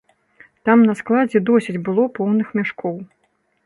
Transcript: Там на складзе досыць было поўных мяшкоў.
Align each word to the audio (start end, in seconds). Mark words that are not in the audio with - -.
Там 0.69 0.85
на 0.89 0.95
складзе 1.03 1.43
досыць 1.51 1.77
было 1.91 2.09
поўных 2.19 2.47
мяшкоў. 2.61 2.95